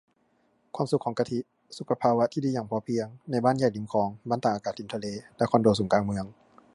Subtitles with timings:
[0.75, 1.39] ความสุขของกะทิ
[1.77, 5.05] สุขภาวะที่ดีอย่างพอเพียง ในบ้านใหญ่ริมคลอง บ้านตากอากาศริมทะเล
[5.37, 6.25] และคอนโดสูงกลางเมือง